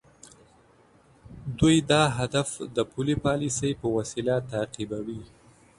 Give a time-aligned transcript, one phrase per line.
[1.59, 5.21] دوی دا هدف د پولي پالیسۍ په وسیله تعقیبوي.